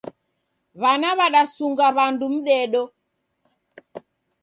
W'ana 0.81 1.09
w'adasunga 1.17 1.85
w'andu 1.95 2.27
mdedo 2.35 2.81